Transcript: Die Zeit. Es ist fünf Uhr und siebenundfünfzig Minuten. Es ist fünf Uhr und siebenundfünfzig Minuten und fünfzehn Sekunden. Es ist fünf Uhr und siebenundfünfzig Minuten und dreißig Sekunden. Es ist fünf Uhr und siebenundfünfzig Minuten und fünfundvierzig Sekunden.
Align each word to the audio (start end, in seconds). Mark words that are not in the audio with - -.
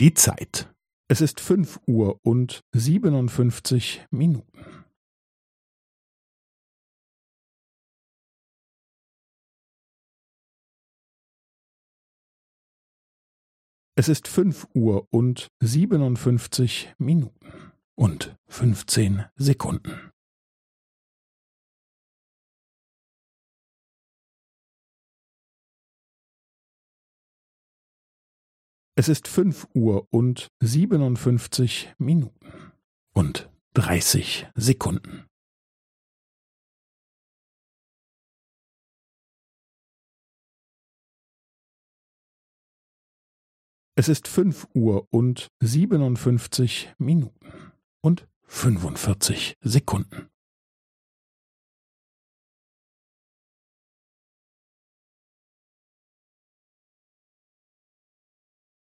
Die 0.00 0.14
Zeit. 0.14 0.72
Es 1.08 1.20
ist 1.20 1.40
fünf 1.40 1.80
Uhr 1.88 2.20
und 2.22 2.60
siebenundfünfzig 2.70 4.06
Minuten. 4.12 4.84
Es 13.96 14.08
ist 14.08 14.28
fünf 14.28 14.68
Uhr 14.72 15.08
und 15.10 15.48
siebenundfünfzig 15.58 16.94
Minuten 16.98 17.72
und 17.96 18.36
fünfzehn 18.46 19.24
Sekunden. 19.34 20.07
Es 28.98 29.06
ist 29.06 29.28
fünf 29.28 29.68
Uhr 29.74 30.08
und 30.10 30.48
siebenundfünfzig 30.58 31.94
Minuten 31.98 32.72
und 33.14 33.48
dreißig 33.72 34.48
Sekunden. 34.56 35.24
Es 43.94 44.08
ist 44.08 44.26
fünf 44.26 44.66
Uhr 44.74 45.06
und 45.10 45.46
siebenundfünfzig 45.60 46.92
Minuten 46.98 47.52
und 48.00 48.26
fünfundvierzig 48.48 49.56
Sekunden. 49.60 50.28